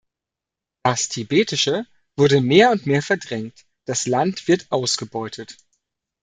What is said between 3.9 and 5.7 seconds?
Land wird ausgebeutet.